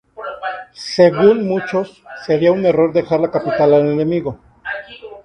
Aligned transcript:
Según 0.73 1.47
muchos, 1.47 2.01
sería 2.25 2.51
un 2.51 2.65
error 2.65 2.91
dejar 2.91 3.19
la 3.19 3.29
capital 3.29 3.75
al 3.75 3.87
enemigo. 3.91 4.39